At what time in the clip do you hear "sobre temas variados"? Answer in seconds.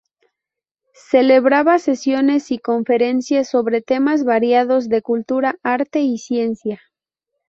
3.51-4.89